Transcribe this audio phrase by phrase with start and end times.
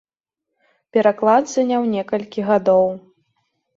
[0.95, 2.85] Пераклад заняў некалькі гадоў.